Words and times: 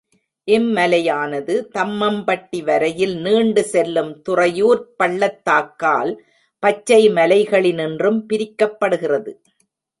இம் 0.47 0.69
மலையானது, 0.75 1.55
தம்மம்பட்டி 1.73 2.63
வரையில் 2.63 3.13
நீண்டு 3.17 3.63
செல்லும் 3.63 4.21
துறையூர்ப் 4.21 4.89
பள்ளத்தாக்கால் 5.03 6.11
பச்சை 6.63 7.01
மலைகளினின்றும் 7.09 8.19
பிரிக்கப்படுகிறது. 8.29 9.33